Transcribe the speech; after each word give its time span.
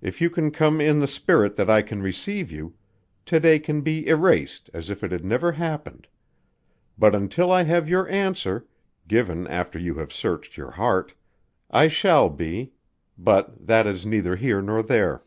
If 0.00 0.22
you 0.22 0.30
can 0.30 0.52
come 0.52 0.80
in 0.80 1.00
the 1.00 1.06
spirit 1.06 1.56
that 1.56 1.68
I 1.68 1.82
can 1.82 2.00
receive 2.02 2.50
you, 2.50 2.76
to 3.26 3.38
day 3.38 3.58
can 3.58 3.82
be 3.82 4.06
erased 4.06 4.70
as 4.72 4.88
if 4.88 5.04
it 5.04 5.12
had 5.12 5.22
never 5.22 5.52
happened 5.52 6.08
but 6.96 7.14
until 7.14 7.52
I 7.52 7.64
have 7.64 7.86
your 7.86 8.08
answer 8.08 8.64
(given 9.06 9.46
after 9.48 9.78
you 9.78 9.96
have 9.96 10.14
searched 10.14 10.56
your 10.56 10.70
heart) 10.70 11.12
I 11.70 11.88
shall 11.88 12.30
be 12.30 12.72
but 13.18 13.66
that 13.66 13.86
is 13.86 14.06
neither 14.06 14.34
here 14.36 14.62
nor 14.62 14.82
there." 14.82 15.24